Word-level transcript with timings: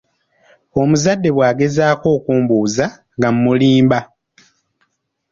Omuzadde 0.81 1.29
bwagezaako 1.35 2.07
okumubuuza, 2.17 2.85
ng'amulimba. 3.17 3.99